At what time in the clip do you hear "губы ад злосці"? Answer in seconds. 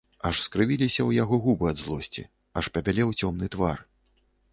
1.43-2.23